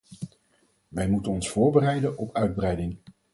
[0.87, 2.97] Wij moeten ons voorbereiden op uitbreiding.